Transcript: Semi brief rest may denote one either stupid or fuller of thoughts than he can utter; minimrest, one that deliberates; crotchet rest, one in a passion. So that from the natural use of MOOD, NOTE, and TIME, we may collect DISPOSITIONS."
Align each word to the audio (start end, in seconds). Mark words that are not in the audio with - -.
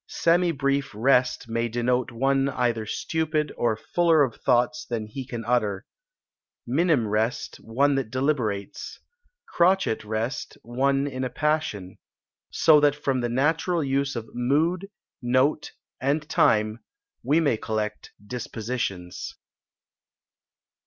Semi 0.07 0.51
brief 0.51 0.89
rest 0.95 1.47
may 1.47 1.69
denote 1.69 2.09
one 2.11 2.49
either 2.49 2.87
stupid 2.87 3.51
or 3.55 3.77
fuller 3.77 4.23
of 4.23 4.37
thoughts 4.41 4.83
than 4.83 5.05
he 5.05 5.27
can 5.27 5.45
utter; 5.45 5.85
minimrest, 6.65 7.57
one 7.57 7.93
that 7.93 8.09
deliberates; 8.09 8.99
crotchet 9.47 10.03
rest, 10.03 10.57
one 10.63 11.05
in 11.05 11.23
a 11.23 11.29
passion. 11.29 11.99
So 12.49 12.79
that 12.79 12.95
from 12.95 13.21
the 13.21 13.29
natural 13.29 13.83
use 13.83 14.15
of 14.15 14.27
MOOD, 14.33 14.89
NOTE, 15.21 15.71
and 16.01 16.27
TIME, 16.27 16.79
we 17.21 17.39
may 17.39 17.57
collect 17.57 18.11
DISPOSITIONS." 18.25 19.35